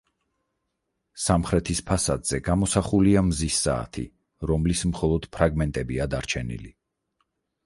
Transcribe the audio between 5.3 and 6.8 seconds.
ფრაგმენტებია დარჩენილი.